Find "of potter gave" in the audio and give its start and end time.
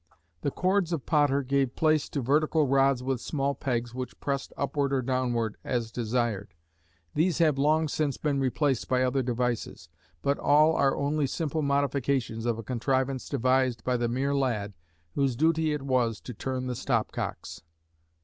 0.93-1.75